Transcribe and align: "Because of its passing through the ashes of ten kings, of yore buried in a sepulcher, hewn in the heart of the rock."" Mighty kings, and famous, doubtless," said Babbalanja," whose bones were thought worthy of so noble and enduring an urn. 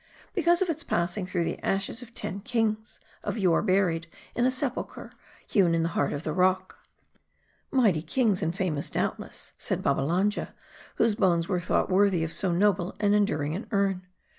"Because 0.33 0.63
of 0.63 0.69
its 0.71 0.83
passing 0.83 1.27
through 1.27 1.43
the 1.43 1.59
ashes 1.63 2.01
of 2.01 2.15
ten 2.15 2.39
kings, 2.39 2.99
of 3.23 3.37
yore 3.37 3.61
buried 3.61 4.07
in 4.33 4.47
a 4.47 4.49
sepulcher, 4.49 5.11
hewn 5.45 5.75
in 5.75 5.83
the 5.83 5.89
heart 5.93 6.11
of 6.11 6.23
the 6.23 6.33
rock."" 6.33 6.79
Mighty 7.71 8.01
kings, 8.01 8.41
and 8.41 8.55
famous, 8.55 8.89
doubtless," 8.89 9.53
said 9.59 9.83
Babbalanja," 9.83 10.55
whose 10.95 11.13
bones 11.13 11.47
were 11.47 11.61
thought 11.61 11.91
worthy 11.91 12.23
of 12.23 12.33
so 12.33 12.51
noble 12.51 12.95
and 12.99 13.13
enduring 13.13 13.53
an 13.55 13.67
urn. 13.69 14.01